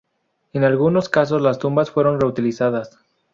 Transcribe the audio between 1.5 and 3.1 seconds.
tumbas fueron reutilizadas.